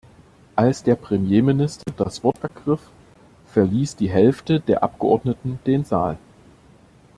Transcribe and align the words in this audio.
Als 0.55 0.81
der 0.81 0.95
Premierminister 0.95 1.93
das 1.95 2.23
Wort 2.23 2.41
ergriff, 2.41 2.79
verließ 3.53 3.97
die 3.97 4.09
Hälfte 4.09 4.59
der 4.59 4.81
Abgeordneten 4.81 5.59
den 5.67 5.83
Saal. 5.85 6.17